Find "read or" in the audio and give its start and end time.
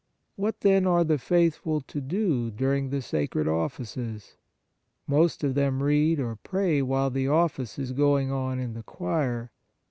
5.83-6.37